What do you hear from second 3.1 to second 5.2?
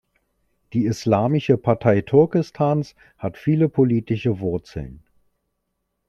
hat viele politische Wurzeln.